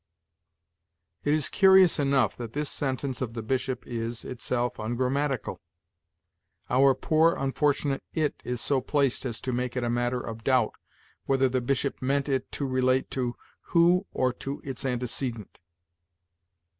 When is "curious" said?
1.47-1.99